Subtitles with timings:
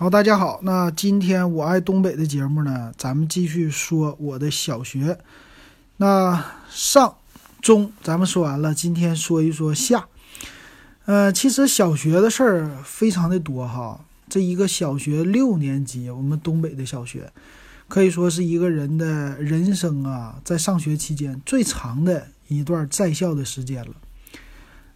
[0.00, 0.60] 好，大家好。
[0.62, 5.18] 那今天我爱东北的节目呢，咱们继续说我的小学。
[5.96, 7.16] 那上
[7.60, 10.06] 中咱们说完了，今天说一说下。
[11.06, 13.98] 呃，其实小学的事儿非常的多哈。
[14.28, 17.32] 这一个小学六年级，我们东北的小学，
[17.88, 23.96] 可以说是一个人的人生啊，在上学期间最长的一段在校的时间了。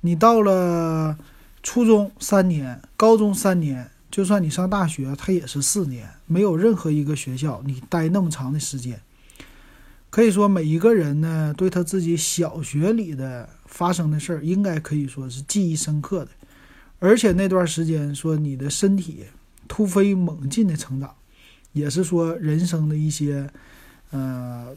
[0.00, 1.18] 你到了
[1.62, 3.90] 初中三年，高中三年。
[4.16, 8.98] 就算你上大学，它也是四年，没有任何一个学校你待那么长的时间。
[10.08, 16.30] 可以说，每一个人呢，对他自己小学里的发生的事儿，应该可以说是记忆深刻的。
[16.98, 19.26] 而且那段时间，说你的身体
[19.68, 21.14] 突飞猛进的成长，
[21.74, 23.50] 也是说人生的一些，
[24.12, 24.74] 呃，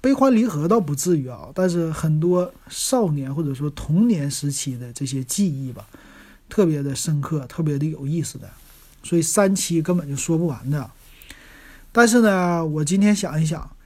[0.00, 5.86] 悲欢离合倒不至于啊，但是很多少年或者说童年时期的这些记忆吧，
[6.48, 8.50] 特别的深刻，特别的有意思的。
[9.02, 10.90] 所以三期根本就说不完的，
[11.90, 13.76] 但是呢，我今天想一想，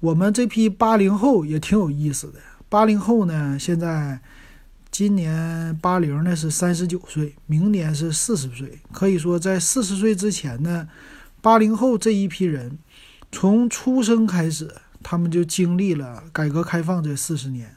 [0.00, 2.38] 我们这批八零后也挺有意思的。
[2.68, 4.20] 八零后呢，现在
[4.90, 8.78] 今年八零呢是三十九岁，明年是四十岁。
[8.92, 10.88] 可以说，在四十岁之前呢，
[11.40, 12.78] 八零后这一批人
[13.32, 17.76] 从出生开始，他们就经历了改革开放这四十年。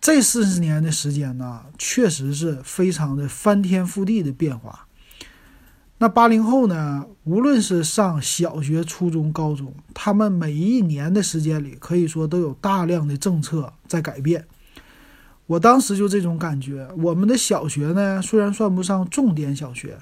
[0.00, 4.83] 这四十年的时间呢，确实是非常的翻天覆地的变化。
[6.04, 7.06] 那八零后呢？
[7.22, 14.44] 无论是上小学、初中、高中，他们每一年的时间里，可以说都有大量的政策在改变。
[15.46, 16.86] 我当时就这种感觉。
[16.98, 19.96] 我们的小学呢，虽然算不上重点小学，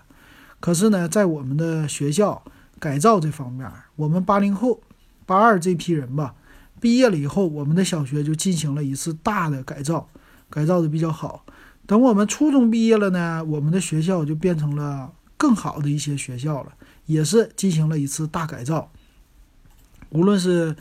[0.59, 2.42] 可是呢，在我们的学校
[2.81, 4.81] 改造这方面，我们八零后、
[5.25, 6.34] 八二这批人吧，
[6.81, 10.09] 毕业了以后，我们的小学就进行了一次大的改造，
[10.50, 11.44] 改造的比较好。
[11.87, 15.12] 等我们初中毕业了呢，我们的学校就变成了。
[15.43, 16.73] 更好的一些学校了，
[17.07, 18.89] 也是进行了一次大改造。
[20.11, 20.77] 无论是，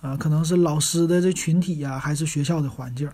[0.00, 3.10] 呃，可能是老师的这群体呀，还是学校的环境。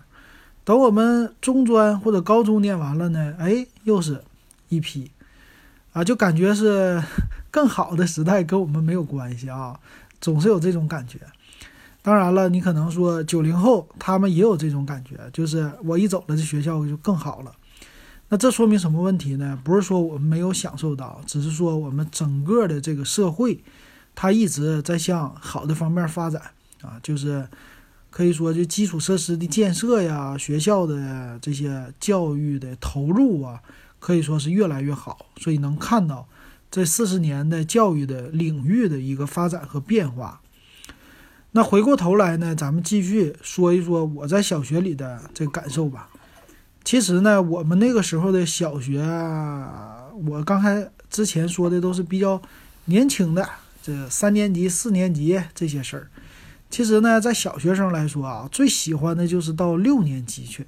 [0.63, 4.23] 等我们中专或者高中念完了呢，哎，又是
[4.69, 5.11] 一批，
[5.91, 7.03] 啊，就感觉是
[7.51, 9.77] 更好的时代跟我们没有关系啊，
[10.21, 11.19] 总是有这种感觉。
[12.01, 17.51] 当然了，你可能说九零后他们也有这种感觉，就是我一走了，这学校就更好了。
[18.33, 19.59] 那这说明什么问题呢？
[19.63, 23.63] 不是说我们没有享受到，只是说我们整个的这个社会，
[24.15, 26.41] 它一直在向好的方面发展
[26.81, 27.47] 啊，就是
[28.09, 33.61] 可以说就基础设施的建设呀，学校的这些教育的投入啊，
[33.99, 36.27] 可以说是越来越好，所以能看到
[36.71, 40.41] 这四十年的教育的领域的一个发展和变化。
[41.51, 46.09] 那回过头来呢，咱们继续说一说我在小学里的这个感受吧。
[46.83, 48.99] 其实呢，我们那个时候的小学，
[50.27, 52.41] 我刚才之前说的都是比较
[52.85, 53.47] 年轻的，
[53.81, 56.07] 这三年级、四年级这些事儿。
[56.69, 60.65] 其实呢，在小学生来说啊，最喜欢的就是到六年级去，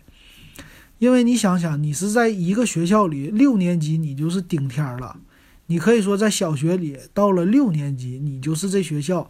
[1.00, 5.18] 因为你想想，你是在一个学校里，六年级你就是顶天了，
[5.66, 9.30] 你可以说在小学里到了六年级，你就是这学校，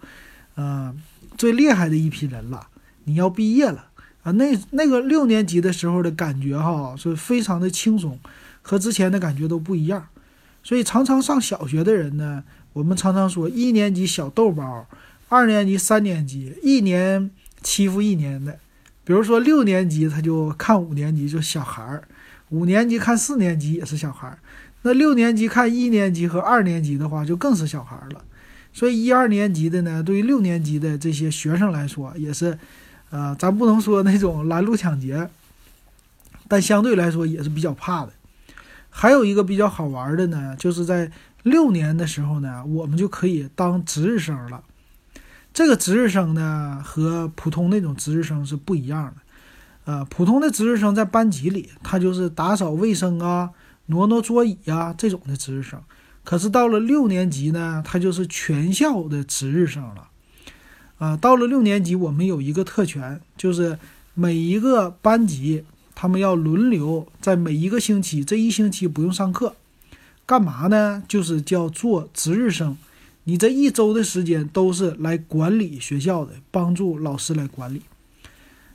[0.58, 0.96] 嗯，
[1.38, 2.68] 最厉害的一批人了，
[3.06, 3.88] 你要毕业了。
[4.26, 8.20] 啊，那那个六年级的时候的感觉哈，是非常的轻松，
[8.64, 10.08] 和之前的感觉都不一样。
[10.64, 12.44] 所以常常上小学的人呢，
[12.74, 14.88] 我们常常说一年级小豆包，
[15.30, 17.30] 二年级、三年级一年
[17.62, 18.58] 欺负一年的。
[19.04, 22.08] 比如说六年级他就看五年级就小孩儿，
[22.50, 24.40] 五年级看四年级也是小孩儿，
[24.82, 28.24] 那六年级看一年级和二年级的话就更是小孩儿了。
[28.74, 32.58] 所以一二年级的呢，对于六年级的这些学生来说也是。
[33.10, 35.30] 啊，咱不能说那种拦路抢劫，
[36.48, 38.12] 但相对来说也是比较怕的。
[38.90, 41.12] 还有一个比较好玩的呢，就是在
[41.44, 44.64] 六年的时候呢，我们就可以当值日生了。
[45.54, 49.22] 这个值日生呢，和普通那种值日生是不一样的。
[49.86, 53.52] 呃，普通的值日生在班级里，他就是打扫卫生啊、
[53.86, 55.80] 挪挪桌椅啊这种的值日生。
[56.24, 60.10] 可是到了六年级呢，他就是全校的值日生了。
[60.98, 63.78] 啊，到了六年级，我们有一个特权，就是
[64.14, 65.64] 每一个班级
[65.94, 69.56] 他们要轮流在每一个星期，这一星期不用上课，
[70.26, 71.04] 干嘛呢？
[71.08, 72.78] 就是叫做值日生。
[73.26, 77.82] 你这一周的时间都是来管理学校的，帮助老师来管理。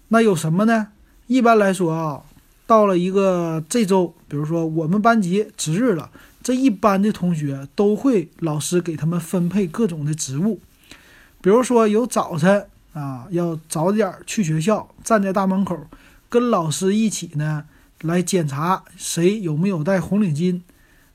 [0.09, 0.89] 那有什么呢？
[1.27, 2.23] 一般来说啊，
[2.67, 6.11] 到了一个这周，比如说我们班级值日了，
[6.43, 10.59] 这一班的同学都会老师给他们分配各种的职务。
[11.41, 15.79] 比如说有早晨啊，要早点去学校，站在大门口，
[16.29, 17.65] 跟老师一起呢
[18.03, 20.61] 来检查谁有没有戴红领巾，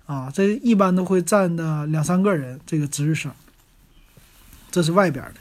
[0.06, 3.32] 啊，这一般都会站的两三个人，这个值日生，
[4.72, 5.36] 这是外边的。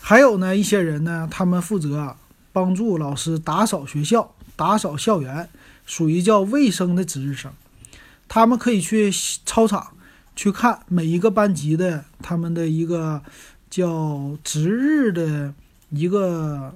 [0.00, 2.16] 还有呢，一些人呢，他们负责
[2.52, 5.48] 帮助老师打扫学校、打扫校园，
[5.86, 7.52] 属于叫卫生的值日生。
[8.26, 9.10] 他们可以去
[9.46, 9.94] 操场
[10.36, 13.22] 去看每一个班级的他们的一个
[13.70, 15.52] 叫值日的
[15.90, 16.74] 一个，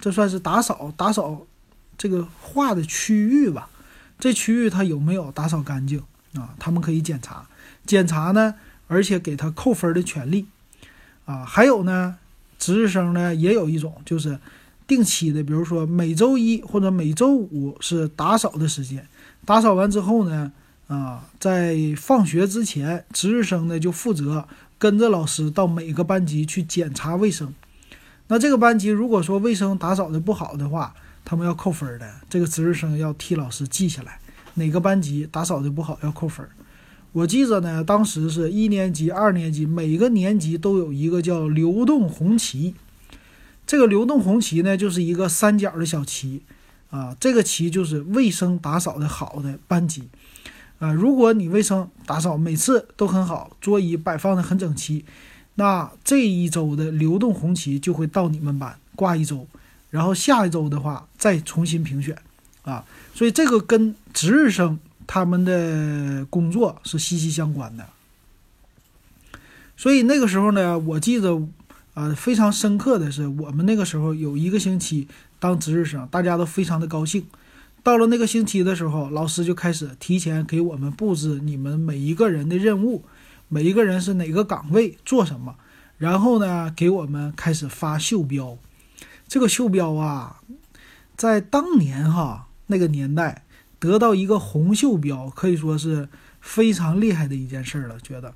[0.00, 1.46] 这算是打扫打扫
[1.96, 3.68] 这个划的区域吧。
[4.18, 6.02] 这区域他有没有打扫干净
[6.34, 6.54] 啊？
[6.58, 7.46] 他们可以检查
[7.86, 8.54] 检查呢，
[8.88, 10.46] 而且给他扣分的权利
[11.24, 11.44] 啊。
[11.44, 12.16] 还有呢，
[12.58, 14.38] 值日生呢也有一种就是
[14.86, 19.06] 定期的，比如说每周一或者每周五是打扫的时间，
[19.44, 20.52] 打扫完之后呢。
[20.90, 24.48] 啊，在放学之前，值日生呢就负责
[24.80, 27.52] 跟着老师到每个班级去检查卫生。
[28.28, 32.10] 那这个班级如果说卫生打扫的不好的话，他们要扣分的。
[32.30, 34.18] 这个值日生要替老师记下来，
[34.54, 36.48] 哪个班级打扫的不好要扣分。
[37.12, 42.74] 我记着呢，当时是一年级、二年级，每个年级都有一个叫流动红旗。
[43.66, 46.42] 这个流动红旗呢，就是一个三角的小旗
[46.88, 50.08] 啊，这个旗就是卫生打扫的好的班级。
[50.80, 55.04] 啊，如果你卫生打扫每次都很好，桌椅摆放的很整齐，
[55.56, 59.46] 那这一周的流动红旗就会到你们班挂一周，
[59.90, 62.16] 然后下一周的话再重新评选，
[62.62, 62.82] 啊，
[63.14, 67.86] 所以这个跟值日生他们的工作是息息相关的。
[69.76, 71.38] 所以那个时候呢，我记得
[71.92, 75.06] 啊非常深刻的是，我们那个时候有一个星期
[75.38, 77.26] 当值日生，大家都非常的高兴。
[77.82, 83.04] 到了那个星期的时候，老师就开始提前给我们布置你们每一个人的任务，
[83.48, 85.56] 每一个人是哪个岗位做什么，
[85.96, 88.58] 然后呢，给我们开始发袖标。
[89.26, 90.42] 这个袖标啊，
[91.16, 93.44] 在当年哈那个年代，
[93.78, 96.08] 得到一个红袖标可以说是
[96.40, 97.98] 非常厉害的一件事了。
[98.00, 98.34] 觉得，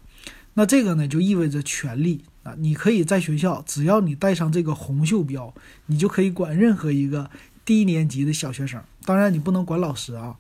[0.55, 5.53] 那这个呢就意味着权力啊，你可以在学校，只要你带上这个红袖标，
[5.87, 7.31] 你就可以管任何一个。
[7.67, 10.37] 低年级的小学生，当然你不能管老师啊。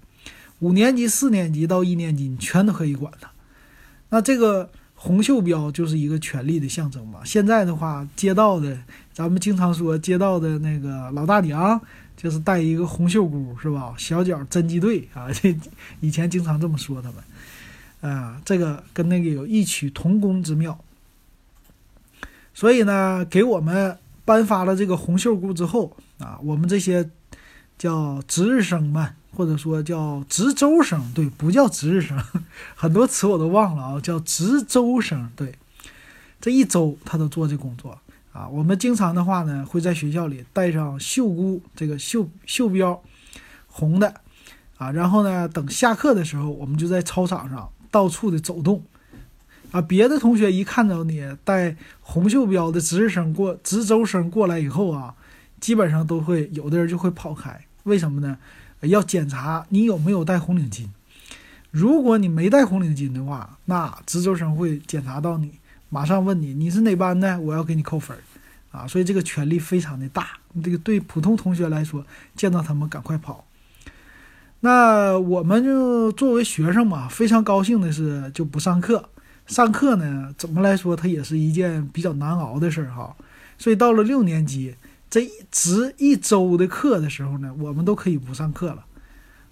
[0.61, 3.31] 五年级、四年级到一年级，你全都可以管他。
[4.09, 7.21] 那这个红袖标就是一个权力的象征嘛。
[7.25, 8.79] 现在的话，街道的，
[9.13, 11.79] 咱们经常说街道的那个老大娘，
[12.17, 13.95] 就是带一个红袖箍，是吧？
[13.99, 15.55] 小脚侦缉队啊，这
[16.01, 18.13] 以前经常这么说他们。
[18.13, 20.79] 啊，这个跟那个有异曲同工之妙。
[22.55, 25.95] 所以呢，给我们颁发了这个红袖箍之后。
[26.19, 27.11] 啊，我们这些
[27.77, 32.19] 叫值日生们，或者说叫值周生，对，不叫值日生，
[32.77, 35.29] 很多词我都忘了啊，叫值周生。
[35.35, 35.57] 对，
[36.41, 37.99] 这一周他都做这工作
[38.33, 38.49] 啊。
[38.49, 43.03] 我们经常的话呢，会在学校里带上袖箍，这个袖袖标，
[43.67, 44.21] 红的
[44.79, 44.93] 啊。
[44.93, 48.85] 然后呢，等下课的时候，我们就在操场上到处的走动
[49.73, 49.83] 啊。
[49.83, 55.17] 别的同学一看到你带红袖标的值日生过值周生过来以后啊。
[55.65, 58.37] 基本上都会有的人就会跑开，为什么呢？
[58.83, 60.87] 要检查你有没有戴红领巾。
[61.71, 65.53] 如果你没戴红领巾的话，那值周生会检查到你，
[65.89, 68.15] 马上问你你是哪班的，我要给你扣分
[68.73, 68.87] 啊！
[68.87, 70.33] 所以这个权力非常的大。
[70.63, 72.05] 这个对普通同学来说，
[72.37, 73.47] 见到他们赶快跑。
[74.61, 79.09] 那我们就作为学生嘛，非常高兴的是就不上课。
[79.47, 83.17] 上课呢，怎么来说，它也是一件比较难熬的事儿哈。
[83.57, 84.75] 所以到了六年级。
[85.15, 88.85] 这一值一周的课的时候呢，我们都可以不上课了，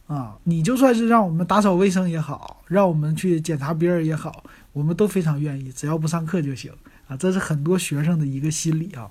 [0.09, 4.43] 啊，你就算是让我们打扫卫生也好，让我们去检查别人也好，
[4.73, 6.73] 我们都非常愿意，只要不上课就行
[7.07, 7.17] 啊。
[7.17, 9.09] 这是很多学生的一个心理啊。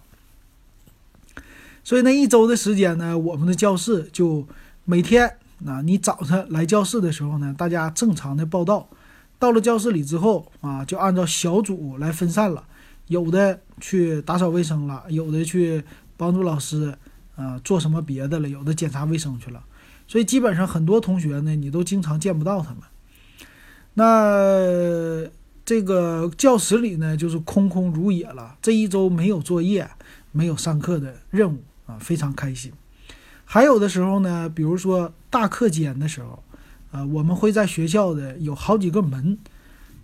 [1.85, 4.45] 所以那一周的时间呢，我们的教室就
[4.83, 8.89] 每天啊，你早晨来教室的时候呢，大家正常的报道，
[9.39, 12.61] 到了教室里之后啊，就按照小组来分散了，
[13.07, 15.81] 有的去打扫卫生了，有的去。
[16.21, 16.95] 帮助老师，
[17.35, 18.47] 啊，做什么别的了？
[18.47, 19.63] 有的检查卫生去了，
[20.07, 22.81] 所以基本上很多同学呢，你都经常见不到他们。
[23.95, 25.27] 那
[25.65, 28.55] 这个教室里呢，就是空空如也了。
[28.61, 29.89] 这一周没有作业，
[30.31, 32.71] 没有上课的任务啊，非常开心。
[33.43, 36.43] 还有的时候呢，比如说大课间的时候，
[36.91, 39.39] 啊，我们会在学校的有好几个门，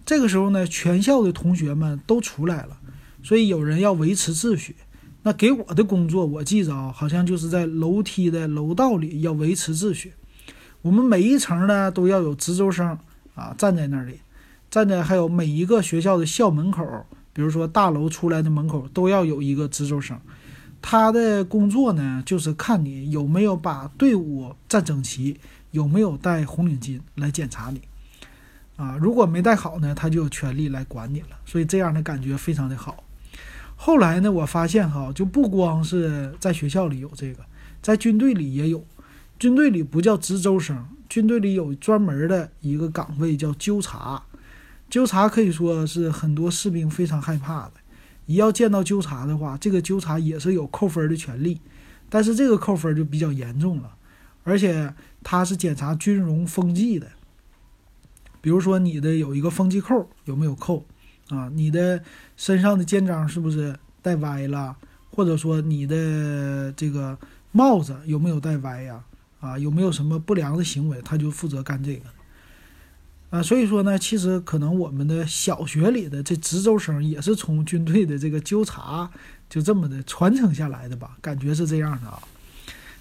[0.03, 2.79] 这个时候呢，全校的同学们都出来了，
[3.21, 4.75] 所以有人要维持秩序。
[5.27, 10.13] 那给我的工作，我记着啊，好像就是在楼梯的楼道里要维持秩序。
[10.81, 12.97] 我们每一层呢都要有值周生
[13.35, 14.21] 啊站在那里，
[14.71, 20.17] 站在还有每一个学校的校门口，比如说大楼出来的门口都要有一个值周生。
[20.81, 25.37] 他的工作呢就是看你有没有把队伍站整齐，
[25.71, 27.81] 有没有戴红领巾来检查你。
[28.77, 31.37] 啊，如果没带好呢，他就有权利来管你了。
[31.45, 33.03] 所以这样的感觉非常的好。
[33.79, 37.45] 后来呢，我发现哈，就不光是在学校里有这个，
[37.81, 38.83] 在军队里也有。
[39.39, 44.21] 军队里不叫值周生，军队里有专门的一个岗位叫纠察。
[44.89, 47.73] 纠察可以说是很多士兵非常害怕的。
[48.25, 51.61] 一要见到纠察的话，这个纠察也是有扣分的权利，
[52.09, 53.95] 但是这个扣分就比较严重了，
[54.43, 54.93] 而且
[55.23, 57.07] 他是检查军容风纪的。
[58.41, 60.85] 比如说你的有一个风纪扣有没有扣
[61.29, 61.49] 啊？
[61.53, 62.01] 你的
[62.35, 64.75] 身上的肩章是不是戴歪了？
[65.09, 67.17] 或者说你的这个
[67.51, 69.03] 帽子有没有戴歪呀？
[69.39, 71.01] 啊，有没有什么不良的行为？
[71.03, 72.03] 他就负责干这个。
[73.29, 79.09] 啊，所以说呢，其实可能我们的小学里的这值周生也是从军队的这个纠察
[79.49, 81.17] 就这么的传承下来的吧？
[81.21, 82.19] 感觉是这样的啊。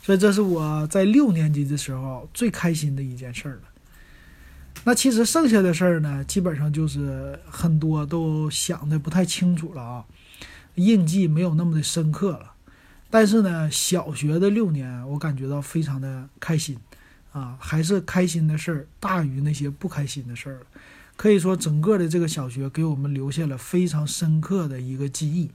[0.03, 3.61] 所以这是我在六年级的时候最开心的一件事了。
[4.89, 10.05] 那其实剩下的事儿呢，基本上就是很多都想的不太清楚了啊，
[10.77, 12.53] 印记没有那么的深刻了。
[13.11, 16.79] 但是呢，小学的六年，我感觉到非常的开心，
[17.33, 20.67] 啊，还是开心的事儿大于那些不开心的事儿了。
[21.17, 25.51] 可以说，整个的这个小学给我们留下了非常深刻的一个记忆。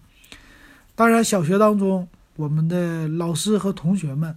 [0.94, 4.36] 当然，小学当中，我们的老师和同学们，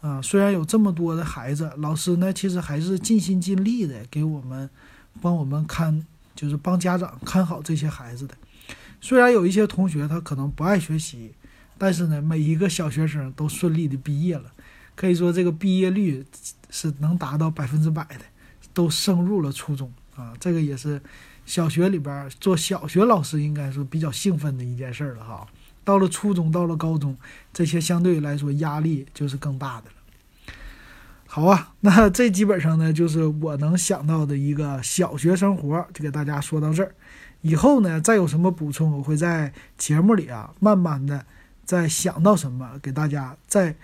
[0.00, 4.68] 啊，虽然有这么多的孩子，老师呢，其实还是尽心尽力的给我们，
[5.20, 8.34] 帮我们看，就是帮家长看好这些孩子的。
[9.00, 11.32] 虽然有一些同学他可能不爱学习。
[11.82, 14.52] 但是呢，每一个小学生都顺利的毕业了，
[14.94, 16.22] 可以说这个毕业率
[16.68, 18.20] 是能达到百分之百的，
[18.74, 20.34] 都升入了初中啊。
[20.38, 21.00] 这个也是
[21.46, 25.46] 小学里边做小学老师应该是比较兴奋的一件事了哈。
[25.84, 27.16] 到了初中，到了高中，
[27.52, 30.52] 这些相对来说压力就是更大的了。
[31.26, 36.94] 好啊，那这基本上呢就是我能想到的一个小学生活，就给大家说到这儿。
[37.42, 41.24] 以后呢再有什么补充，我会在节目里啊慢慢的。
[41.62, 43.76] 再想到什么，给大家再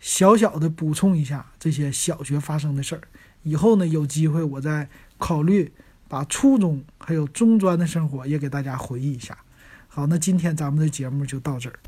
[0.00, 3.02] 小小的补充一下这些小学发生的事儿。
[3.42, 5.70] 以后呢，有机会我再考虑
[6.08, 9.36] 把初中还有中专的生活也给大家回忆一下。
[9.94, 11.78] 好，那今天咱们的节目就到这儿。